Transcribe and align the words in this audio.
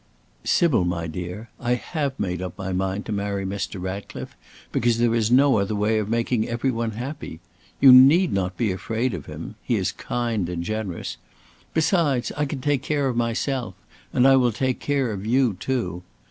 "Sybil, 0.43 0.83
dear, 1.11 1.49
I 1.59 1.75
have 1.75 2.19
made 2.19 2.41
up 2.41 2.57
my 2.57 2.73
mind 2.73 3.05
to 3.05 3.11
marry 3.11 3.45
Mr. 3.45 3.79
Ratcliffe 3.79 4.35
because 4.71 4.97
there 4.97 5.13
is 5.13 5.29
no 5.29 5.59
other 5.59 5.75
way 5.75 5.99
of 5.99 6.09
making 6.09 6.49
every 6.49 6.71
one 6.71 6.93
happy. 6.93 7.39
You 7.79 7.93
need 7.93 8.33
not 8.33 8.57
be 8.57 8.71
afraid 8.71 9.13
of 9.13 9.27
him. 9.27 9.57
He 9.61 9.75
is 9.75 9.91
kind 9.91 10.49
and 10.49 10.63
generous. 10.63 11.17
Besides, 11.75 12.31
I 12.35 12.45
can 12.45 12.61
take 12.61 12.81
care 12.81 13.09
of 13.09 13.15
myself; 13.15 13.75
and 14.11 14.27
I 14.27 14.37
will 14.37 14.51
take 14.51 14.79
care 14.79 15.11
of 15.11 15.23
you 15.27 15.53
too. 15.59 16.01